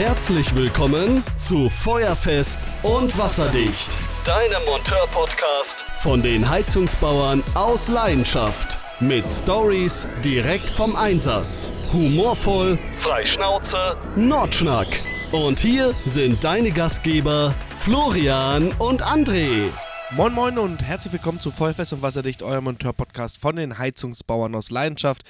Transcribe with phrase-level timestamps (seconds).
[0.00, 4.00] Herzlich willkommen zu Feuerfest und Wasserdicht.
[4.24, 8.78] Deinem Monteur-Podcast von den Heizungsbauern aus Leidenschaft.
[9.00, 11.70] Mit Stories direkt vom Einsatz.
[11.92, 14.86] Humorvoll, frei Schnauze, Nordschnack.
[15.32, 19.68] Und hier sind deine Gastgeber Florian und André.
[20.12, 24.70] Moin Moin und herzlich willkommen zu Feuerfest und Wasserdicht, eurem Monteur-Podcast von den Heizungsbauern aus
[24.70, 25.24] Leidenschaft.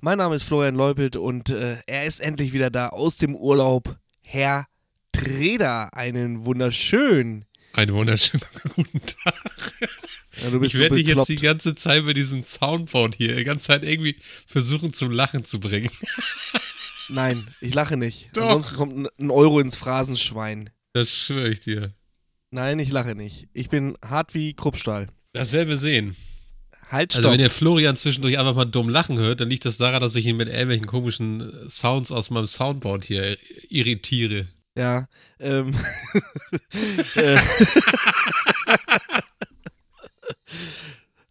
[0.00, 3.96] Mein Name ist Florian Leupelt und äh, er ist endlich wieder da aus dem Urlaub.
[4.30, 4.66] Herr
[5.12, 7.46] Treder, einen wunderschönen.
[7.72, 8.44] Einen wunderschönen
[8.76, 9.34] guten Tag.
[10.42, 13.68] Ja, ich werde so dich jetzt die ganze Zeit mit diesem Soundboard hier die ganze
[13.68, 15.90] Zeit irgendwie versuchen zum Lachen zu bringen.
[17.08, 18.36] Nein, ich lache nicht.
[18.36, 18.42] Doch.
[18.44, 20.68] Ansonsten kommt ein- ein Euro ins Phrasenschwein.
[20.92, 21.94] Das schwöre ich dir.
[22.50, 23.48] Nein, ich lache nicht.
[23.54, 25.08] Ich bin hart wie Kruppstahl.
[25.32, 26.14] Das werden wir sehen.
[26.90, 27.24] Halt, stopp.
[27.24, 30.16] Also wenn ihr Florian zwischendurch einfach mal dumm lachen hört, dann liegt das daran, dass
[30.16, 33.36] ich ihn mit irgendwelchen komischen äh, Sounds aus meinem Soundboard hier
[33.68, 34.46] irritiere.
[34.76, 35.06] ja,
[35.38, 35.74] ähm.
[37.14, 37.38] äh.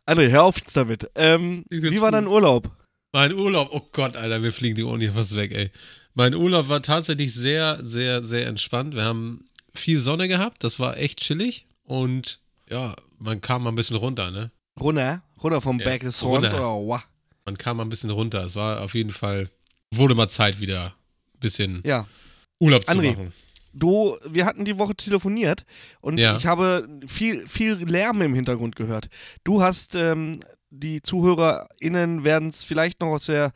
[0.05, 1.09] André, hör auf damit.
[1.15, 2.13] Ähm, wie war gut.
[2.13, 2.69] dein Urlaub?
[3.11, 5.71] Mein Urlaub, oh Gott, Alter, mir fliegen die Ohren hier fast weg, ey.
[6.13, 8.95] Mein Urlaub war tatsächlich sehr, sehr, sehr entspannt.
[8.95, 13.75] Wir haben viel Sonne gehabt, das war echt chillig und ja, man kam mal ein
[13.75, 14.51] bisschen runter, ne?
[14.79, 15.21] Runter?
[15.43, 16.75] Runter vom Ja, Berg des Horns runter.
[16.77, 17.03] oder wah?
[17.45, 18.43] Man kam mal ein bisschen runter.
[18.43, 19.49] Es war auf jeden Fall,
[19.93, 20.87] wurde mal Zeit wieder
[21.35, 22.05] ein bisschen Ja.
[22.59, 23.11] Urlaub zu André.
[23.11, 23.33] machen.
[23.73, 25.63] Du, wir hatten die Woche telefoniert
[26.01, 26.35] und Ja.
[26.35, 29.07] ich habe viel, viel Lärm im Hintergrund gehört.
[29.43, 30.39] Du hast, ähm,
[30.71, 33.51] die ZuhörerInnen werden es vielleicht noch aus der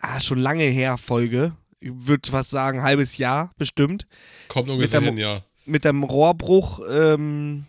[0.00, 4.06] ah, schon lange her Folge, ich würde was sagen, halbes Jahr bestimmt,
[4.48, 5.42] Kommt ungefähr der hin, ja.
[5.66, 6.80] mit dem Rohrbruch.
[6.90, 7.66] Ähm,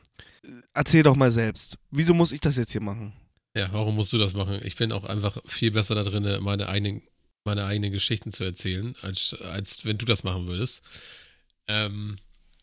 [0.77, 1.77] erzähl doch mal selbst.
[1.91, 3.13] Wieso muss ich das jetzt hier machen?
[3.55, 4.59] Ja, warum musst du das machen?
[4.63, 7.01] Ich bin auch einfach viel besser da drin, meine eigenen,
[7.43, 10.83] meine eigenen Geschichten zu erzählen, als, als wenn du das machen würdest.
[11.67, 12.17] Ähm,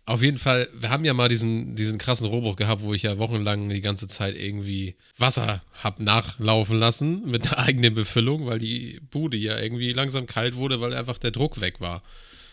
[0.06, 3.18] auf jeden Fall, wir haben ja mal diesen, diesen krassen Rohrbruch gehabt, wo ich ja
[3.18, 9.00] wochenlang die ganze Zeit irgendwie Wasser hab nachlaufen lassen mit einer eigenen Befüllung, weil die
[9.10, 12.02] Bude ja irgendwie langsam kalt wurde, weil einfach der Druck weg war.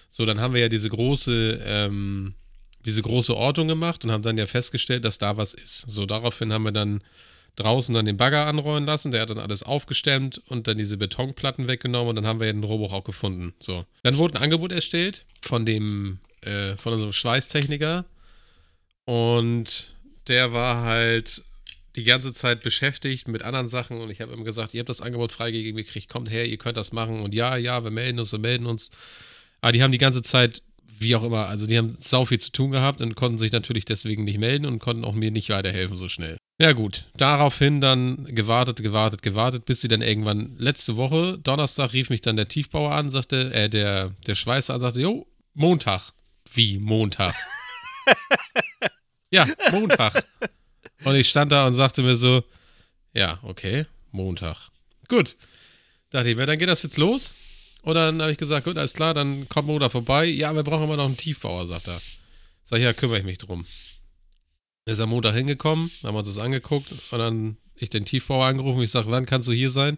[0.09, 2.35] So, dann haben wir ja diese große, ähm,
[2.85, 5.89] diese große Ortung gemacht und haben dann ja festgestellt, dass da was ist.
[5.89, 7.01] So, daraufhin haben wir dann
[7.55, 11.67] draußen dann den Bagger anrollen lassen, der hat dann alles aufgestemmt und dann diese Betonplatten
[11.67, 13.53] weggenommen und dann haben wir ja den Rohrbruch auch gefunden.
[13.59, 13.85] So.
[14.03, 18.05] Dann wurde ein Angebot erstellt von dem, äh, von unserem Schweißtechniker
[19.05, 19.95] und
[20.27, 21.43] der war halt
[21.97, 25.01] die ganze Zeit beschäftigt mit anderen Sachen und ich habe ihm gesagt, ihr habt das
[25.01, 28.31] Angebot freigegeben gekriegt, kommt her, ihr könnt das machen und ja, ja, wir melden uns,
[28.31, 28.91] wir melden uns.
[29.59, 30.63] Aber die haben die ganze Zeit,
[31.01, 33.85] wie auch immer, also die haben sau viel zu tun gehabt und konnten sich natürlich
[33.85, 36.37] deswegen nicht melden und konnten auch mir nicht weiterhelfen so schnell.
[36.61, 42.09] Ja gut, daraufhin dann gewartet, gewartet, gewartet, bis sie dann irgendwann letzte Woche, Donnerstag, rief
[42.09, 46.11] mich dann der Tiefbauer an, sagte, äh, der, der Schweißer an, sagte, jo, Montag.
[46.53, 47.33] Wie Montag?
[49.31, 50.23] ja, Montag.
[51.03, 52.43] Und ich stand da und sagte mir so,
[53.13, 54.69] ja, okay, Montag.
[55.07, 55.35] Gut.
[56.11, 57.33] Dachte ich mir, dann geht das jetzt los.
[57.83, 60.25] Und dann habe ich gesagt, gut, alles klar, dann kommt Montag vorbei.
[60.25, 61.99] Ja, wir brauchen aber noch einen Tiefbauer, sagt er.
[62.63, 63.65] Sag ich, ja, kümmere ich mich drum.
[64.85, 68.81] Ist am Montag hingekommen, haben wir uns das angeguckt und dann ich den Tiefbauer angerufen.
[68.81, 69.97] Ich sage, wann kannst du hier sein?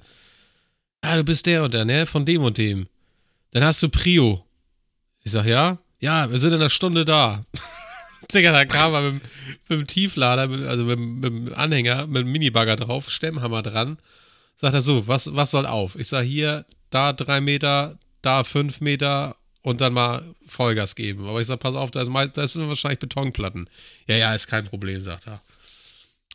[1.03, 2.05] Ja, du bist der und der, ne?
[2.05, 2.87] Von dem und dem.
[3.51, 4.45] Dann hast du Prio.
[5.23, 5.77] Ich sag, ja?
[5.99, 7.43] Ja, wir sind in einer Stunde da.
[8.33, 9.29] Digga, da kam er mit, dem-
[9.69, 13.97] mit dem Tieflader, mit, also mit, mit dem Anhänger, mit dem Minibagger drauf, Stemmhammer dran.
[14.55, 15.95] Sagt er so, was, was soll auf?
[15.97, 21.25] Ich sag hier, da drei Meter, da fünf Meter und dann mal Vollgas geben.
[21.27, 23.69] Aber ich sag, pass auf, da, ist meist- da sind wahrscheinlich Betonplatten.
[24.07, 25.41] Ja, ja, ist kein Problem, sagt er.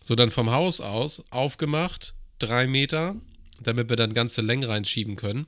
[0.02, 3.14] So, dann vom Haus aus aufgemacht, drei Meter,
[3.60, 5.46] damit wir dann ganze Längen reinschieben können.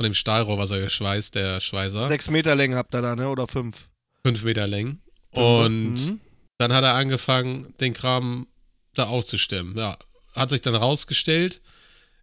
[0.00, 2.06] Von dem Stahlrohr, was er geschweißt, der Schweißer.
[2.08, 3.28] Sechs Meter Länge habt ihr da, ne?
[3.28, 3.88] Oder fünf?
[4.24, 5.00] Fünf Meter Längen.
[5.32, 6.20] Und Mhm.
[6.58, 8.46] dann hat er angefangen, den Kram
[8.94, 9.76] da aufzustemmen.
[9.76, 9.98] Ja,
[10.34, 11.60] hat sich dann rausgestellt,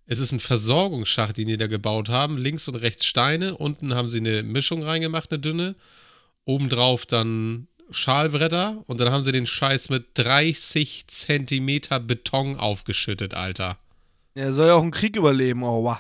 [0.07, 2.37] es ist ein Versorgungsschacht, den die da gebaut haben.
[2.37, 3.57] Links und rechts Steine.
[3.57, 5.75] Unten haben sie eine Mischung reingemacht, eine dünne.
[6.45, 8.83] Obendrauf dann Schalbretter.
[8.85, 13.77] Und dann haben sie den Scheiß mit 30 Zentimeter Beton aufgeschüttet, Alter.
[14.35, 15.99] Er soll ja auch einen Krieg überleben, oh wah.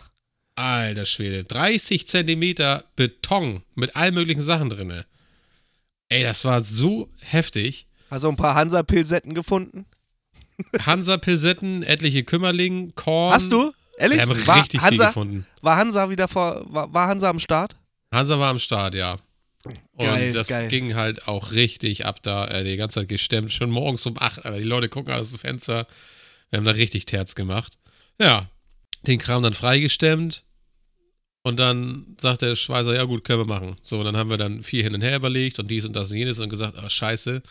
[0.55, 1.43] Alter Schwede.
[1.43, 5.05] 30 Zentimeter Beton mit allen möglichen Sachen drinne.
[6.09, 7.87] Ey, das war so heftig.
[8.11, 9.85] Hast du ein paar Hansa-Pilsetten gefunden?
[10.85, 13.33] Hansa-Pilsetten, etliche Kümmerling, Korn.
[13.33, 13.73] Hast du?
[13.97, 14.17] Ehrlich?
[14.17, 15.45] Wir haben war, richtig viel Hansa, gefunden.
[15.61, 17.75] war Hansa wieder vor, war, war Hansa am Start?
[18.11, 19.17] Hansa war am Start, ja.
[19.93, 20.67] Und Geil, das geil.
[20.67, 24.45] ging halt auch richtig ab da, äh, die ganze Zeit gestemmt, schon morgens um 8,
[24.45, 25.87] aber die Leute gucken aus dem Fenster.
[26.49, 27.73] Wir haben da richtig Terz gemacht.
[28.19, 28.49] Ja,
[29.07, 30.43] den Kram dann freigestemmt.
[31.43, 33.77] Und dann sagt der Schweißer, ja gut, können wir machen.
[33.83, 36.11] So, und dann haben wir dann viel hin und her überlegt und dies und das
[36.11, 37.41] und jenes und gesagt, ah, scheiße.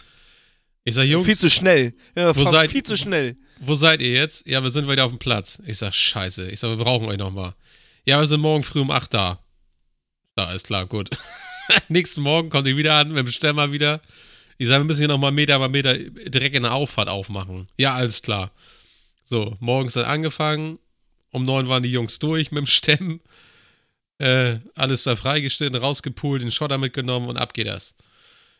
[0.84, 1.26] Ich sag, Jungs.
[1.26, 1.94] Viel zu schnell.
[2.14, 3.36] Ja, wo seid, viel zu schnell.
[3.60, 4.46] Wo seid ihr jetzt?
[4.46, 5.62] Ja, wir sind wieder auf dem Platz.
[5.66, 6.50] Ich sag, scheiße.
[6.50, 7.54] Ich sag, wir brauchen euch nochmal.
[8.04, 9.38] Ja, wir sind morgen früh um 8 da.
[10.34, 11.08] Da ist klar, gut.
[11.88, 14.00] Nächsten Morgen kommt ihr wieder an mit dem Stemmer wieder.
[14.58, 17.66] Ich sage, wir müssen hier nochmal Meter mal Meter direkt in der Auffahrt aufmachen.
[17.78, 18.52] Ja, alles klar.
[19.24, 20.78] So, morgens dann angefangen.
[21.30, 23.20] Um neun waren die Jungs durch mit dem Stemmen.
[24.18, 27.96] Äh, alles da freigestellt, rausgepult, den Schotter mitgenommen und ab geht das.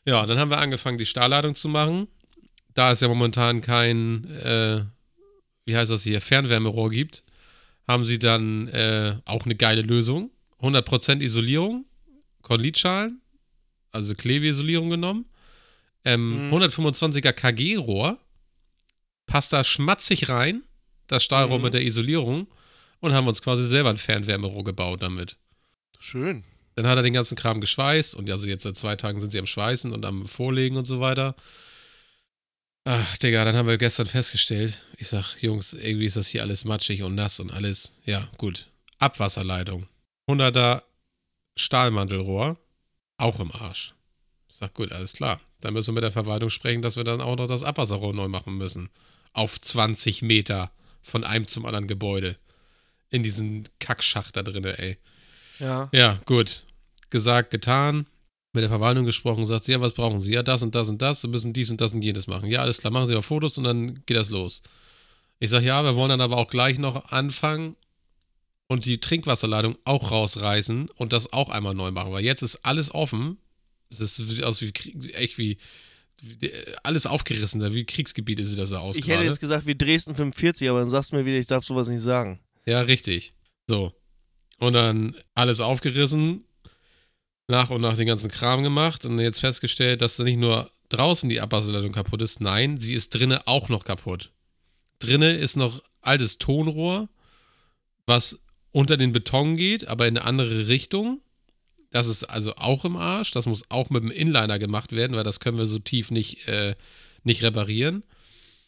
[0.05, 2.09] Ja, dann haben wir angefangen, die Stahlladung zu machen.
[2.75, 4.85] Da es ja momentan kein, äh,
[5.65, 7.25] wie heißt das hier, Fernwärmerohr gibt,
[7.87, 10.31] haben sie dann äh, auch eine geile Lösung.
[10.61, 11.85] 100% Isolierung,
[12.43, 13.21] Kornlitschalen,
[13.91, 15.26] also Klebeisolierung genommen.
[16.05, 16.55] Ähm, mhm.
[16.55, 18.19] 125er KG-Rohr,
[19.27, 20.62] passt da schmatzig rein,
[21.06, 21.65] das Stahlrohr mhm.
[21.65, 22.47] mit der Isolierung
[23.00, 25.37] und haben uns quasi selber ein Fernwärmerohr gebaut damit.
[25.99, 26.44] Schön.
[26.75, 29.38] Dann hat er den ganzen Kram geschweißt und also jetzt seit zwei Tagen sind sie
[29.38, 31.37] am Schweißen und am Vorlegen und so weiter.
[32.85, 36.65] Ach, Digga, dann haben wir gestern festgestellt, ich sag, Jungs, irgendwie ist das hier alles
[36.65, 38.03] matschig und nass und alles.
[38.05, 38.67] Ja, gut.
[38.99, 39.89] Abwasserleitung.
[40.29, 40.83] 100er
[41.57, 42.59] Stahlmantelrohr,
[43.17, 43.95] auch im Arsch.
[44.49, 45.41] Ich sag, gut, alles klar.
[45.61, 48.29] Dann müssen wir mit der Verwaltung sprechen, dass wir dann auch noch das Abwasserrohr neu
[48.29, 48.91] machen müssen.
[49.33, 50.71] Auf 20 Meter
[51.01, 52.37] von einem zum anderen Gebäude.
[53.09, 54.99] In diesen Kackschacht da drin, ey.
[55.59, 55.89] Ja.
[55.93, 56.65] Ja, gut.
[57.09, 58.07] Gesagt, getan.
[58.55, 60.33] Mit der Verwaltung gesprochen, sagt sie, ja, was brauchen Sie?
[60.33, 61.25] Ja, das und das und das.
[61.25, 62.49] Wir müssen dies und das und jenes machen.
[62.49, 64.62] Ja, alles klar, machen Sie auch Fotos und dann geht das los.
[65.41, 67.75] Ich sage, ja, wir wollen dann aber auch gleich noch anfangen
[68.69, 72.95] und die Trinkwasserleitung auch rausreißen und das auch einmal neu machen, weil jetzt ist alles
[72.95, 73.39] offen.
[73.91, 74.73] Es ist aus wie
[75.15, 75.59] echt wie,
[76.23, 76.51] wie
[76.85, 78.97] alles aufgerissen, wie Kriegsgebiet ist das da aus.
[78.97, 81.65] Ich hätte jetzt gesagt wie Dresden 45, aber dann sagst du mir wieder, ich darf
[81.65, 82.41] sowas nicht sagen.
[82.67, 83.35] Ja, richtig.
[83.67, 83.93] So.
[84.59, 86.45] Und dann alles aufgerissen,
[87.46, 91.29] nach und nach den ganzen Kram gemacht und jetzt festgestellt, dass da nicht nur draußen
[91.29, 94.31] die Abwasserleitung kaputt ist, nein, sie ist drinnen auch noch kaputt.
[94.99, 97.08] Drinnen ist noch altes Tonrohr,
[98.06, 101.20] was unter den Beton geht, aber in eine andere Richtung.
[101.91, 103.31] Das ist also auch im Arsch.
[103.31, 106.49] Das muss auch mit dem Inliner gemacht werden, weil das können wir so tief nicht,
[106.49, 106.75] äh,
[107.23, 108.02] nicht reparieren.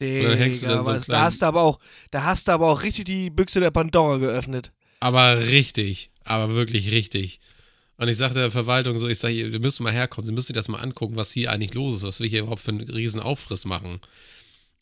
[0.01, 1.81] Digga, dann hängst du dann so einen da hast du aber auch,
[2.11, 4.73] da hast du aber auch richtig die Büchse der Pandora geöffnet.
[5.01, 7.41] Aber richtig, aber wirklich richtig.
[7.99, 10.57] Und ich sagte der Verwaltung so, ich sage, Sie müssen mal herkommen, Sie müssen sich
[10.57, 13.21] das mal angucken, was hier eigentlich los ist, was wir hier überhaupt für einen riesen
[13.21, 14.01] Aufriss machen.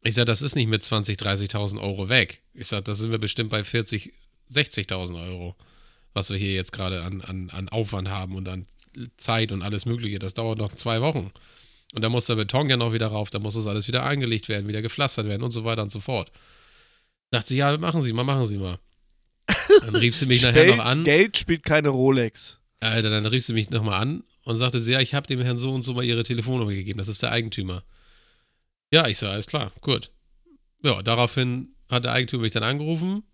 [0.03, 2.43] Ich sage, das ist nicht mit 20.000, 30.000 Euro weg.
[2.53, 4.13] Ich sage, da sind wir bestimmt bei 40,
[4.51, 5.55] 60.000 Euro,
[6.13, 8.67] was wir hier jetzt gerade an, an, an Aufwand haben und an
[9.17, 10.19] Zeit und alles Mögliche.
[10.19, 11.33] Das dauert noch zwei Wochen.
[11.95, 14.49] Und da muss der Beton ja noch wieder rauf, da muss das alles wieder eingelegt
[14.49, 16.33] werden, wieder gepflastert werden und so weiter und so fort.
[17.31, 18.79] Dachte sie, ja, machen Sie mal, machen Sie mal.
[19.81, 21.05] Dann rief sie mich nachher noch an.
[21.05, 22.59] Geld spielt keine Rolex.
[22.81, 25.57] Alter, dann rief sie mich nochmal an und sagte sie, ja, ich habe dem Herrn
[25.57, 27.85] so und so mal ihre Telefonnummer gegeben, das ist der Eigentümer.
[28.93, 30.11] Ja, ich sage, alles klar, gut.
[30.85, 33.25] Ja, daraufhin hat der Eigentümer mich dann angerufen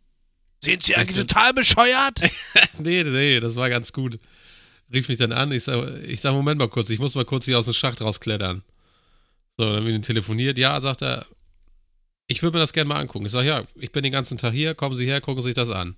[0.63, 2.21] sind Sie eigentlich total bescheuert?
[2.79, 4.19] nee, nee, das war ganz gut.
[4.93, 7.47] Rief mich dann an, ich sag, ich sag, Moment mal kurz, ich muss mal kurz
[7.47, 8.63] hier aus dem Schacht rausklettern.
[9.57, 10.59] So, dann haben wir ihn telefoniert.
[10.59, 11.27] Ja, sagt er,
[12.27, 13.27] ich würde mir das gerne mal angucken.
[13.27, 15.55] Ich sage, ja, ich bin den ganzen Tag hier, kommen Sie her, gucken Sie sich
[15.55, 15.97] das an.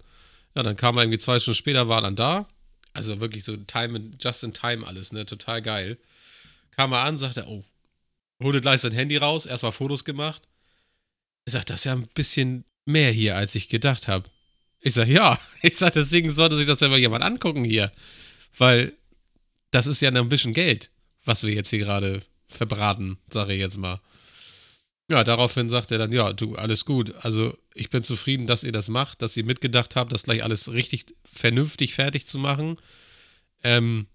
[0.54, 2.46] Ja, dann kam er irgendwie zwei Stunden später, war dann da.
[2.92, 5.24] Also wirklich so time, just in time alles, ne?
[5.26, 5.98] Total geil.
[6.72, 7.64] Kam er an, sagte, oh,
[8.43, 10.43] holte gleich sein Handy raus, erstmal Fotos gemacht.
[11.44, 14.28] Ich sag, das ist ja ein bisschen mehr hier, als ich gedacht habe.
[14.81, 15.38] Ich sag, ja.
[15.62, 17.93] Ich sag, deswegen sollte sich das ja mal jemand angucken hier.
[18.58, 18.93] Weil
[19.70, 20.90] das ist ja ein bisschen Geld,
[21.24, 24.00] was wir jetzt hier gerade verbraten, sage ich jetzt mal.
[25.12, 27.14] Ja, daraufhin sagt er dann, ja, du, alles gut.
[27.16, 30.72] Also ich bin zufrieden, dass ihr das macht, dass ihr mitgedacht habt, das gleich alles
[30.72, 32.76] richtig vernünftig fertig zu machen.
[33.62, 34.06] Ähm,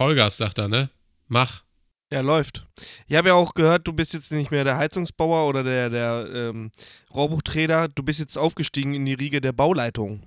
[0.00, 0.90] Vollgas, sagt er, ne?
[1.26, 1.64] Mach.
[2.12, 2.64] Ja, läuft.
[3.08, 6.28] Ich habe ja auch gehört, du bist jetzt nicht mehr der Heizungsbauer oder der, der
[6.32, 6.70] ähm,
[7.12, 10.22] Rohrbuchträger, du bist jetzt aufgestiegen in die Riege der Bauleitung.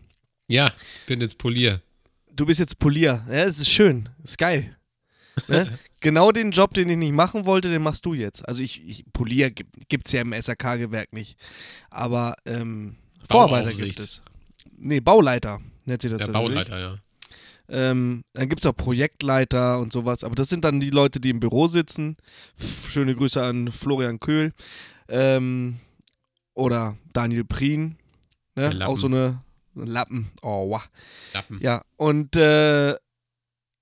[0.50, 0.70] Ja,
[1.08, 1.82] bin jetzt Polier.
[2.30, 3.26] Du bist jetzt Polier.
[3.30, 4.10] Ja, das ist schön.
[4.22, 4.76] Ist geil.
[5.48, 5.80] ne?
[6.02, 8.46] genau den Job, den ich nicht machen wollte, den machst du jetzt.
[8.48, 11.38] Also ich, ich Polier gibt es ja im SRK-Gewerk nicht.
[11.90, 12.98] Aber ähm,
[13.30, 14.22] Vorarbeiter gibt es.
[14.78, 16.26] Nee, Bauleiter nennt sich das.
[16.26, 16.98] Der Bauleiter, ja.
[17.70, 21.30] Ähm, dann gibt es auch Projektleiter und sowas, aber das sind dann die Leute, die
[21.30, 22.18] im Büro sitzen.
[22.90, 24.52] Schöne Grüße an Florian Köhl
[25.08, 25.80] ähm,
[26.54, 27.98] oder Daniel Prien.
[28.56, 28.86] Ne?
[28.86, 29.42] Auch so eine
[29.74, 30.32] Lappen.
[30.42, 30.90] Oh, wow.
[31.34, 31.60] Lappen.
[31.62, 32.96] Ja, und äh,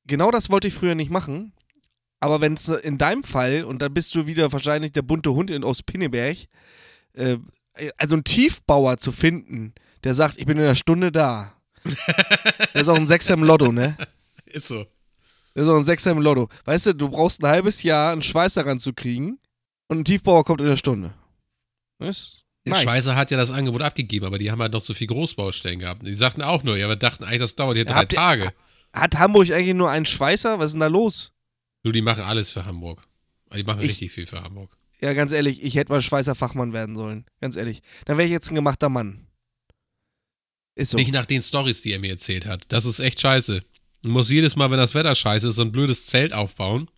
[0.05, 1.53] genau das wollte ich früher nicht machen.
[2.19, 5.49] Aber wenn es in deinem Fall, und da bist du wieder wahrscheinlich der bunte Hund
[5.49, 6.37] in, aus Pinneberg,
[7.13, 7.37] äh,
[7.97, 9.73] also einen Tiefbauer zu finden,
[10.03, 11.53] der sagt, ich bin in einer Stunde da,
[12.73, 13.95] Das ist auch ein Sechser im Lotto, ne?
[14.45, 14.85] Ist so.
[15.53, 16.49] Das ist auch ein Sechser im Lotto.
[16.65, 19.39] Weißt du, du brauchst ein halbes Jahr, einen Schweißer ranzukriegen
[19.87, 21.13] und ein Tiefbauer kommt in der Stunde.
[21.99, 22.83] Ist Der nice.
[22.83, 26.05] Schweißer hat ja das Angebot abgegeben, aber die haben halt noch so viel Großbaustellen gehabt.
[26.05, 28.49] Die sagten auch nur, ja, wir dachten eigentlich, das dauert hier drei Habt ihr- Tage.
[28.93, 30.59] Hat Hamburg eigentlich nur einen Schweißer?
[30.59, 31.31] Was ist denn da los?
[31.83, 33.01] Du, die machen alles für Hamburg.
[33.55, 34.75] Die machen Ich- richtig viel für Hamburg.
[35.01, 37.25] Ja, ganz ehrlich, ich hätte mal Schweißer Fachmann werden sollen.
[37.39, 37.81] Ganz ehrlich.
[38.05, 39.27] Dann wäre ich jetzt ein gemachter Mann.
[40.75, 40.97] Ist so.
[40.97, 42.65] Nicht nach den Stories, die er mir erzählt hat.
[42.67, 43.63] Das ist echt scheiße.
[44.03, 46.89] Du musst jedes Mal, wenn das Wetter scheiße ist, so ein blödes Zelt aufbauen.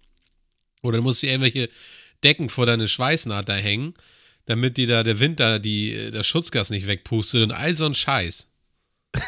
[0.81, 1.69] Oder du musst dir irgendwelche
[2.23, 3.93] Decken vor deine Schweißnaht da hängen,
[4.45, 7.93] damit dir da der Wind da die, das Schutzgas nicht wegpustet und all so ein
[7.93, 8.51] Scheiß.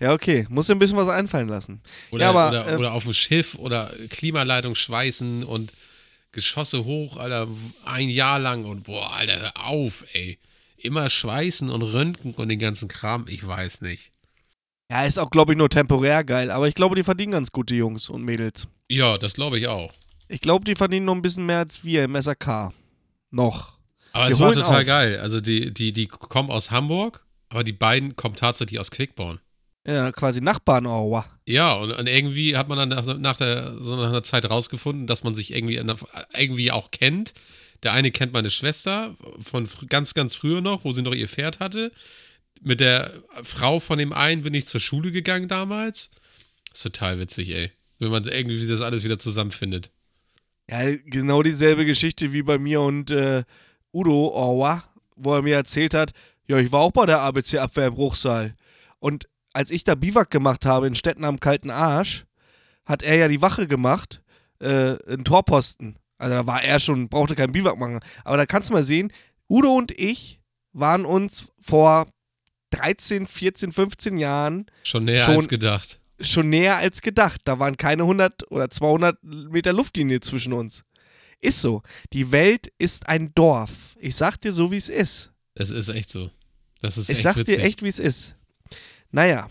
[0.00, 0.46] Ja, okay.
[0.48, 1.80] Muss dir ein bisschen was einfallen lassen.
[2.10, 5.72] Oder, ja, aber, oder, äh, oder auf dem Schiff oder Klimaleitung schweißen und
[6.32, 7.46] Geschosse hoch, Alter,
[7.84, 10.38] ein Jahr lang und boah, Alter, hör auf, ey.
[10.76, 14.10] Immer schweißen und röntgen und den ganzen Kram, ich weiß nicht.
[14.90, 16.50] ja, ist auch, glaube ich, nur temporär geil.
[16.50, 18.66] Aber ich glaube, die verdienen ganz gut, die Jungs und Mädels.
[18.90, 19.92] Ja, das glaube ich auch.
[20.28, 22.72] Ich glaube, die verdienen noch ein bisschen mehr als wir im SAK.
[23.30, 23.78] Noch.
[24.12, 24.86] Aber Wir es war total auf.
[24.86, 25.18] geil.
[25.20, 29.40] Also die, die, die kommen aus Hamburg, aber die beiden kommen tatsächlich aus Quickborn.
[29.86, 31.24] Ja, quasi Nachbarn, oh, wow.
[31.44, 35.06] Ja, und, und irgendwie hat man dann nach, nach, der, so nach einer Zeit rausgefunden,
[35.06, 35.80] dass man sich irgendwie,
[36.34, 37.34] irgendwie auch kennt.
[37.82, 41.60] Der eine kennt meine Schwester von ganz, ganz früher noch, wo sie noch ihr Pferd
[41.60, 41.92] hatte.
[42.62, 43.12] Mit der
[43.42, 46.10] Frau von dem einen bin ich zur Schule gegangen damals.
[46.70, 47.70] Das ist total witzig, ey.
[47.98, 49.90] Wenn man irgendwie das alles wieder zusammenfindet.
[50.70, 53.44] Ja, genau dieselbe Geschichte wie bei mir und äh,
[53.92, 54.82] Udo Orwa,
[55.14, 56.12] wo er mir erzählt hat,
[56.46, 58.54] ja, ich war auch bei der ABC-Abwehr im Bruchsal.
[58.98, 62.24] Und als ich da Biwak gemacht habe in Städten am kalten Arsch,
[62.84, 64.20] hat er ja die Wache gemacht,
[64.60, 65.98] äh, einen Torposten.
[66.18, 67.98] Also da war er schon, brauchte keinen Biwak machen.
[68.24, 69.10] Aber da kannst du mal sehen,
[69.48, 70.40] Udo und ich
[70.72, 72.06] waren uns vor
[72.70, 76.00] 13, 14, 15 Jahren Schon näher Schon- als gedacht.
[76.20, 77.40] schon näher als gedacht.
[77.44, 80.84] Da waren keine 100 oder 200 Meter Luftlinie zwischen uns.
[81.40, 81.82] Ist so.
[82.12, 83.96] Die Welt ist ein Dorf.
[84.00, 85.32] Ich sag dir so, wie es ist.
[85.54, 86.30] Das ist echt so.
[86.80, 87.56] Das ist Ich echt sag witzig.
[87.56, 88.34] dir echt, wie es ist.
[89.14, 89.46] Naja.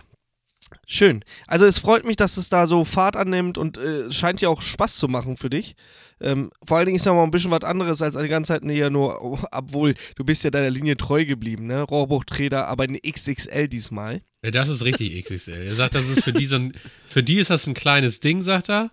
[0.85, 1.23] Schön.
[1.47, 4.61] Also es freut mich, dass es da so Fahrt annimmt und äh, scheint ja auch
[4.61, 5.75] Spaß zu machen für dich.
[6.19, 8.65] Ähm, vor allen Dingen ist ja mal ein bisschen was anderes als die ganze Zeit
[8.65, 11.81] näher nur, obwohl du bist ja deiner Linie treu geblieben, ne?
[11.81, 14.21] Rohrbuchträder, aber eine XXL diesmal.
[14.43, 15.67] Ja, das ist richtig XXL.
[15.67, 16.73] Er sagt, das ist für die so ein,
[17.07, 18.91] für die ist das ein kleines Ding, sagt er.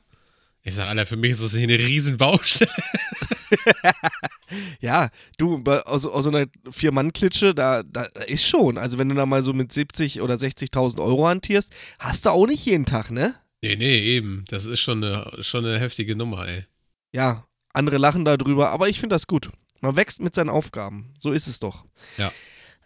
[0.62, 2.70] Ich sag, Alter, für mich ist das hier eine riesen Baustelle.
[4.80, 8.78] Ja, du, aus, aus so einer Vier-Mann-Klitsche, da, da ist schon.
[8.78, 12.46] Also, wenn du da mal so mit 70 oder 60.000 Euro hantierst, hast du auch
[12.46, 13.36] nicht jeden Tag, ne?
[13.62, 14.44] Nee, nee, eben.
[14.48, 16.64] Das ist schon eine, schon eine heftige Nummer, ey.
[17.14, 19.50] Ja, andere lachen darüber, aber ich finde das gut.
[19.80, 21.14] Man wächst mit seinen Aufgaben.
[21.18, 21.84] So ist es doch.
[22.18, 22.32] Ja.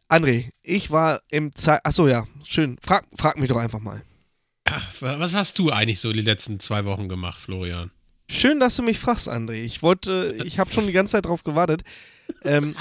[0.08, 1.80] André, ich war im Zeit.
[1.84, 2.76] Achso, ja, schön.
[2.82, 4.02] Frag, frag mich doch einfach mal.
[4.68, 7.90] Ja, was hast du eigentlich so die letzten zwei Wochen gemacht, Florian?
[8.28, 9.62] Schön, dass du mich fragst, André.
[9.62, 11.82] Ich wollte, ich habe schon die ganze Zeit drauf gewartet.
[12.42, 12.74] Ähm,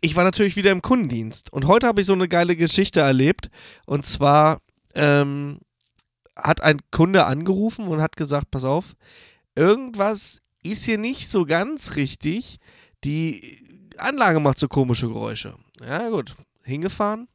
[0.00, 3.50] ich war natürlich wieder im Kundendienst und heute habe ich so eine geile Geschichte erlebt.
[3.86, 4.60] Und zwar
[4.94, 5.58] ähm,
[6.36, 8.94] hat ein Kunde angerufen und hat gesagt: Pass auf,
[9.56, 12.58] irgendwas ist hier nicht so ganz richtig.
[13.04, 15.54] Die Anlage macht so komische Geräusche.
[15.80, 16.36] Ja, gut.
[16.62, 17.28] Hingefahren.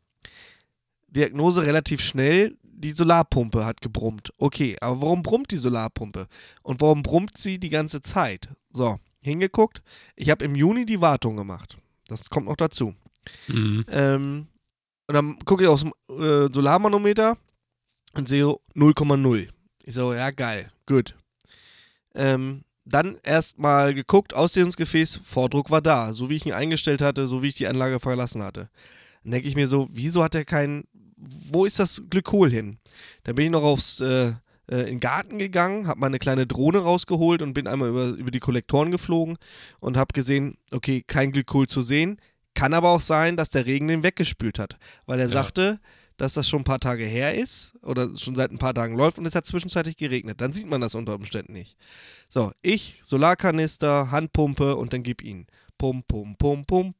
[1.07, 2.57] Diagnose relativ schnell.
[2.81, 4.33] Die Solarpumpe hat gebrummt.
[4.37, 6.27] Okay, aber warum brummt die Solarpumpe?
[6.63, 8.49] Und warum brummt sie die ganze Zeit?
[8.71, 9.83] So, hingeguckt.
[10.15, 11.77] Ich habe im Juni die Wartung gemacht.
[12.07, 12.95] Das kommt noch dazu.
[13.47, 13.85] Mhm.
[13.89, 14.47] Ähm,
[15.07, 17.37] und dann gucke ich aus dem äh, Solarmanometer
[18.15, 18.45] und sehe
[18.75, 19.47] 0,0.
[19.83, 21.15] Ich so, ja, geil, gut.
[22.15, 27.43] Ähm, dann erstmal geguckt, Ausdehnungsgefäß, Vordruck war da, so wie ich ihn eingestellt hatte, so
[27.43, 28.69] wie ich die Anlage verlassen hatte.
[29.23, 30.85] Dann denke ich mir so, wieso hat er keinen,
[31.51, 32.79] wo ist das Glykol hin?
[33.23, 34.33] Dann bin ich noch aufs, äh,
[34.69, 38.07] äh, in den Garten gegangen, habe mal eine kleine Drohne rausgeholt und bin einmal über,
[38.09, 39.37] über die Kollektoren geflogen
[39.79, 42.17] und habe gesehen, okay, kein Glykol zu sehen.
[42.53, 45.31] Kann aber auch sein, dass der Regen den weggespült hat, weil er Ja.
[45.31, 45.79] sagte,
[46.17, 49.17] dass das schon ein paar Tage her ist oder schon seit ein paar Tagen läuft
[49.17, 50.39] und es hat zwischenzeitlich geregnet.
[50.41, 51.77] Dann sieht man das unter Umständen nicht.
[52.29, 55.47] So, ich, Solarkanister, Handpumpe und dann gib ihn.
[55.77, 56.93] Pum, pum, pum, pum.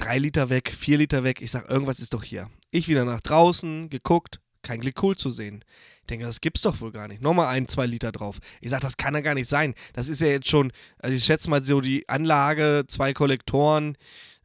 [0.00, 1.40] Drei Liter weg, vier Liter weg.
[1.40, 2.48] Ich sag, irgendwas ist doch hier.
[2.70, 5.64] Ich wieder nach draußen, geguckt, kein Glykol zu sehen.
[6.00, 7.22] Ich denke, das gibt's doch wohl gar nicht.
[7.22, 8.38] Nochmal ein, zwei Liter drauf.
[8.60, 9.74] Ich sag, das kann ja gar nicht sein.
[9.92, 13.96] Das ist ja jetzt schon, also ich schätze mal so die Anlage, zwei Kollektoren,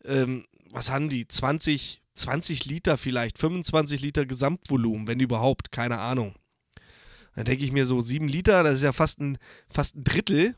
[0.03, 1.27] ähm, was haben die?
[1.27, 6.35] 20, 20 Liter vielleicht, 25 Liter Gesamtvolumen, wenn überhaupt, keine Ahnung.
[7.35, 9.37] Dann denke ich mir so, sieben Liter, das ist ja fast ein,
[9.69, 10.55] fast ein Drittel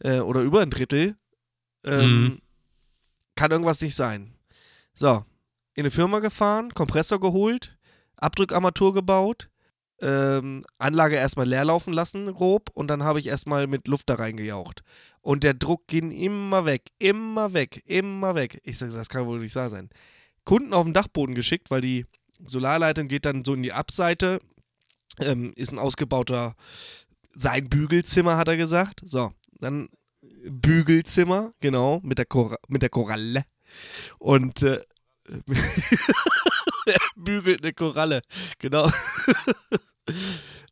[0.00, 1.16] äh, oder über ein Drittel.
[1.84, 2.38] Ähm, Mhm.
[3.36, 4.34] Kann irgendwas nicht sein.
[4.94, 5.24] So,
[5.74, 7.78] in eine Firma gefahren, Kompressor geholt,
[8.16, 9.50] Abdrückarmatur gebaut,
[10.00, 14.14] ähm, Anlage erstmal leer laufen lassen, grob, und dann habe ich erstmal mit Luft da
[14.14, 14.82] reingejaucht.
[15.20, 18.60] Und der Druck ging immer weg, immer weg, immer weg.
[18.64, 19.90] Ich sage, das kann wohl nicht wahr sein.
[20.44, 22.06] Kunden auf den Dachboden geschickt, weil die
[22.46, 24.38] Solarleitung geht dann so in die Abseite,
[25.20, 26.54] ähm, ist ein ausgebauter,
[27.34, 29.00] sein Bügelzimmer, hat er gesagt.
[29.04, 29.88] So, dann
[30.48, 33.44] Bügelzimmer, genau, mit der, Kor mit der Koralle.
[34.18, 34.80] Und äh,
[37.16, 38.22] bügelt eine Koralle,
[38.58, 38.90] genau.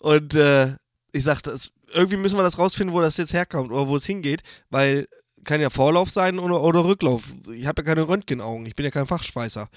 [0.00, 0.76] Und äh,
[1.12, 4.06] ich sag, das, irgendwie müssen wir das rausfinden, wo das jetzt herkommt oder wo es
[4.06, 5.06] hingeht, weil
[5.44, 7.34] kann ja Vorlauf sein oder, oder Rücklauf.
[7.52, 9.68] Ich habe ja keine Röntgenaugen, ich bin ja kein Fachschweißer.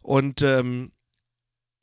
[0.00, 0.92] Und ähm,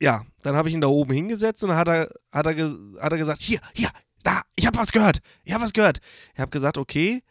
[0.00, 2.56] ja, dann habe ich ihn da oben hingesetzt und hat er, hat er,
[3.00, 3.90] hat er gesagt, hier, hier,
[4.22, 5.98] da, ich habe was gehört, ich habe was gehört.
[6.34, 7.22] Ich habe gesagt, okay,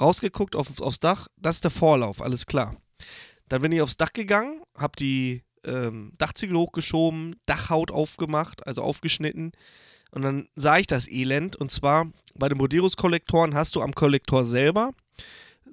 [0.00, 2.76] rausgeguckt auf, aufs Dach, das ist der Vorlauf, alles klar.
[3.48, 9.52] Dann bin ich aufs Dach gegangen, habe die ähm, Dachziegel hochgeschoben, Dachhaut aufgemacht, also aufgeschnitten.
[10.10, 11.56] Und dann sah ich das Elend.
[11.56, 14.92] Und zwar bei den Boderos-Kollektoren hast du am Kollektor selber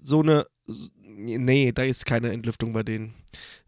[0.02, 0.46] so eine.
[1.06, 3.14] Nee, da ist keine Entlüftung bei denen.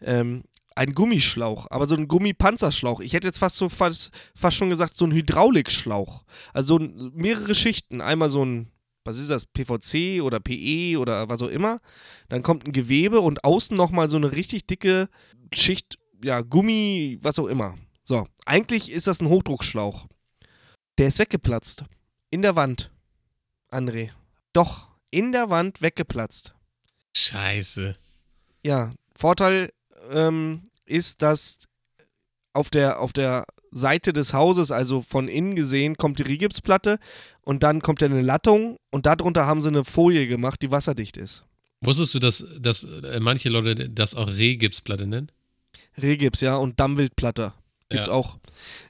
[0.02, 0.44] Ähm,
[0.75, 3.00] ein Gummischlauch, aber so ein Gummipanzerschlauch.
[3.00, 6.24] Ich hätte jetzt fast so fast, fast schon gesagt, so ein Hydraulikschlauch.
[6.54, 8.02] Also mehrere Schichten.
[8.02, 8.72] Einmal so ein
[9.06, 11.80] was ist das, PVC oder PE oder was auch immer.
[12.28, 15.08] Dann kommt ein Gewebe und außen nochmal so eine richtig dicke
[15.54, 17.78] Schicht, ja, Gummi, was auch immer.
[18.04, 20.08] So, eigentlich ist das ein Hochdruckschlauch.
[20.98, 21.86] Der ist weggeplatzt.
[22.32, 22.92] In der Wand.
[23.72, 24.12] André.
[24.54, 26.56] Doch, in der Wand weggeplatzt.
[27.16, 27.96] Scheiße.
[28.66, 29.72] Ja, Vorteil
[30.12, 31.60] ähm, ist, dass
[32.54, 36.98] auf der, auf der Seite des Hauses, also von innen gesehen, kommt die Rigipsplatte
[37.41, 41.17] und dann kommt ja eine Lattung und darunter haben sie eine Folie gemacht, die wasserdicht
[41.17, 41.44] ist.
[41.82, 45.29] Wusstest du, dass, dass äh, manche Leute das auch Rehgipsplatte nennen?
[45.98, 47.53] Rehgips, ja, und Dammwildplatte
[47.89, 48.13] gibt's ja.
[48.13, 48.39] auch.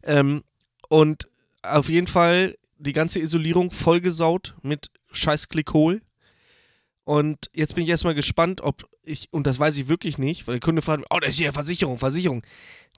[0.03, 0.43] Ähm,
[0.87, 1.27] und
[1.63, 6.01] auf jeden Fall die ganze Isolierung vollgesaut mit scheiß Glykol.
[7.05, 10.55] Und jetzt bin ich erstmal gespannt, ob ich, und das weiß ich wirklich nicht, weil
[10.55, 12.43] der Kunde fragt, oh, das ist ja Versicherung, Versicherung.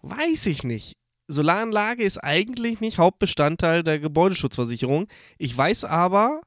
[0.03, 0.97] Weiß ich nicht.
[1.27, 5.07] Solaranlage ist eigentlich nicht Hauptbestandteil der Gebäudeschutzversicherung.
[5.37, 6.41] Ich weiß aber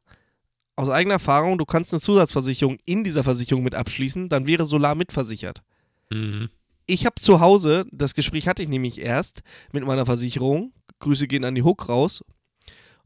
[0.77, 4.95] aus eigener Erfahrung, du kannst eine Zusatzversicherung in dieser Versicherung mit abschließen, dann wäre Solar
[4.95, 5.63] mitversichert.
[6.11, 6.49] Mhm.
[6.87, 11.45] Ich habe zu Hause, das Gespräch hatte ich nämlich erst mit meiner Versicherung, Grüße gehen
[11.45, 12.25] an die Hook raus,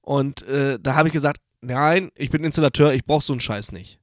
[0.01, 3.73] und äh, da habe ich gesagt, nein, ich bin Installateur, ich brauche so einen Scheiß
[3.73, 3.99] nicht.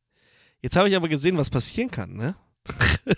[0.62, 2.36] Jetzt habe ich aber gesehen, was passieren kann, ne?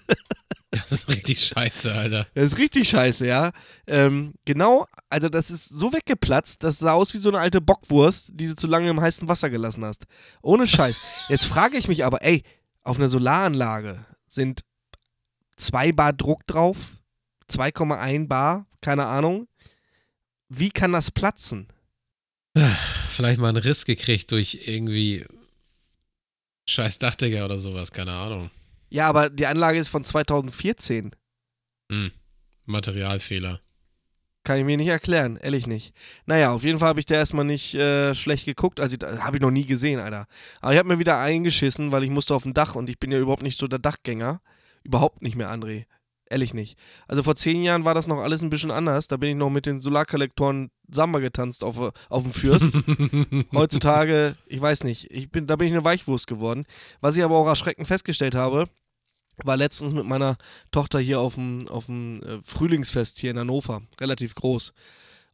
[0.74, 2.28] Das ist richtig scheiße, Alter.
[2.34, 3.52] Das ist richtig scheiße, ja.
[3.86, 8.32] Ähm, genau, also das ist so weggeplatzt, das sah aus wie so eine alte Bockwurst,
[8.34, 10.06] die du zu lange im heißen Wasser gelassen hast.
[10.42, 11.00] Ohne Scheiß.
[11.30, 12.44] Jetzt frage ich mich aber, ey,
[12.82, 14.64] auf einer Solaranlage sind
[15.58, 16.98] 2 Bar Druck drauf,
[17.50, 19.48] 2,1 Bar, keine Ahnung.
[20.50, 21.68] Wie kann das platzen?
[23.10, 25.26] Vielleicht mal einen Riss gekriegt durch irgendwie
[26.68, 28.50] scheiß Dachdecker oder sowas, keine Ahnung.
[28.93, 31.15] Ja, aber die Anlage ist von 2014.
[31.91, 32.12] Hm.
[32.65, 33.60] Materialfehler.
[34.43, 35.95] Kann ich mir nicht erklären, ehrlich nicht.
[36.27, 38.79] Naja, auf jeden Fall habe ich da erstmal nicht äh, schlecht geguckt.
[38.79, 40.27] Also, habe ich noch nie gesehen, Alter.
[40.62, 43.12] Aber ich habe mir wieder eingeschissen, weil ich musste auf dem Dach und ich bin
[43.12, 44.41] ja überhaupt nicht so der Dachgänger.
[44.84, 45.86] Überhaupt nicht mehr, André.
[46.29, 46.77] Ehrlich nicht.
[47.08, 49.08] Also vor zehn Jahren war das noch alles ein bisschen anders.
[49.08, 51.79] Da bin ich noch mit den Solarkollektoren Samba getanzt auf,
[52.10, 52.69] auf dem Fürst.
[53.53, 56.65] Heutzutage, ich weiß nicht, ich bin, da bin ich eine Weichwurst geworden.
[57.01, 58.67] Was ich aber auch erschreckend festgestellt habe,
[59.38, 60.38] war letztens mit meiner
[60.72, 64.74] Tochter hier auf dem, auf dem äh, Frühlingsfest hier in Hannover, relativ groß.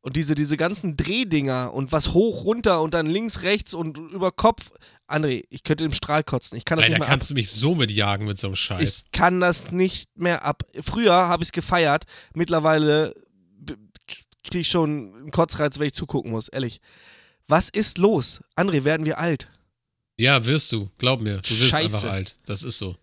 [0.02, 4.32] Und diese, diese ganzen Drehdinger und was hoch, runter und dann links, rechts und über
[4.32, 4.72] Kopf.
[5.10, 6.58] André, ich könnte im Strahl kotzen.
[6.58, 7.30] Ich kann das Alter, nicht mehr kannst ab.
[7.30, 9.04] du mich so mitjagen mit so einem Scheiß.
[9.06, 10.64] Ich kann das nicht mehr ab.
[10.82, 12.06] Früher habe ich es gefeiert.
[12.34, 13.14] Mittlerweile
[14.44, 16.48] kriege ich schon einen Kotzreiz, wenn ich zugucken muss.
[16.48, 16.80] Ehrlich.
[17.48, 18.40] Was ist los?
[18.56, 19.50] André, werden wir alt?
[20.18, 20.90] Ja, wirst du.
[20.98, 21.42] Glaub mir.
[21.42, 21.98] Du wirst Scheiße.
[21.98, 22.36] einfach alt.
[22.46, 22.96] Das ist so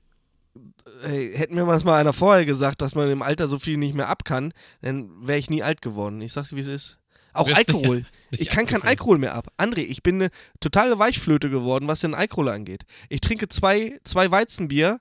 [1.02, 3.94] hey, hätten mir das mal einer vorher gesagt, dass man im Alter so viel nicht
[3.94, 6.20] mehr ab kann, dann wäre ich nie alt geworden.
[6.20, 6.98] Ich sag's, wie es ist.
[7.32, 7.98] Auch Alkohol.
[7.98, 9.52] Nicht, nicht ich kann kein Alkohol mehr ab.
[9.59, 10.30] André, ich bin eine
[10.61, 12.85] totale Weichflöte geworden, was den Alkohol angeht.
[13.09, 15.00] Ich trinke zwei, zwei Weizenbier.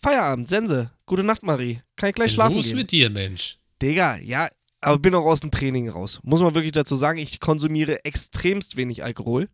[0.00, 0.90] Feierabend, Sense.
[1.06, 1.80] Gute Nacht, Marie.
[1.96, 2.76] Kann ich gleich schlafen los gehen.
[2.76, 3.58] mit dir, Mensch?
[3.80, 4.48] Digga, ja,
[4.80, 6.20] aber bin auch aus dem Training raus.
[6.22, 9.48] Muss man wirklich dazu sagen, ich konsumiere extremst wenig Alkohol.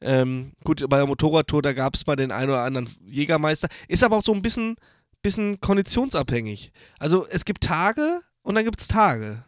[0.00, 3.68] Ähm, gut, bei der Motorradtour, da gab es mal den einen oder anderen Jägermeister.
[3.88, 4.76] Ist aber auch so ein bisschen,
[5.22, 6.72] bisschen konditionsabhängig.
[6.98, 9.44] Also es gibt Tage und dann gibt es Tage.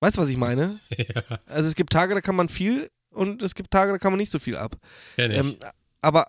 [0.00, 0.78] Weißt du, was ich meine?
[0.96, 1.38] Ja.
[1.46, 4.18] Also es gibt Tage, da kann man viel und es gibt Tage, da kann man
[4.18, 4.76] nicht so viel ab.
[5.16, 5.56] Ähm,
[6.00, 6.26] aber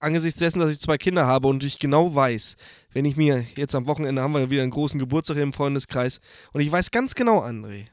[0.00, 2.56] angesichts dessen, dass ich zwei Kinder habe und ich genau weiß,
[2.92, 6.20] wenn ich mir, jetzt am Wochenende haben wir wieder einen großen Geburtstag im Freundeskreis
[6.52, 7.86] und ich weiß ganz genau, André,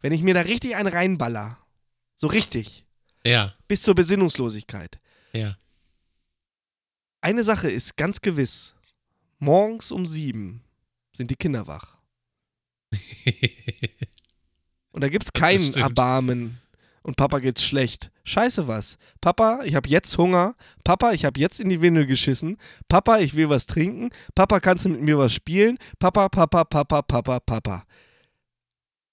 [0.00, 1.58] wenn ich mir da richtig einen reinballer,
[2.14, 2.85] so richtig,
[3.26, 4.98] Ja, bis zur Besinnungslosigkeit,
[5.32, 5.56] ja.
[7.20, 8.74] eine Sache ist ganz gewiss,
[9.38, 10.62] morgens um sieben
[11.12, 11.98] sind die Kinder wach.
[14.92, 15.76] Und da gibt's kein stimmt.
[15.76, 16.60] Erbarmen.
[17.02, 18.10] Und Papa geht's schlecht.
[18.24, 18.98] Scheiße was.
[19.20, 20.56] Papa, ich habe jetzt Hunger.
[20.82, 22.56] Papa, ich habe jetzt in die Windel geschissen.
[22.88, 24.10] Papa, ich will was trinken.
[24.34, 25.78] Papa, kannst du mit mir was spielen?
[25.98, 27.84] Papa, Papa, Papa, Papa, Papa.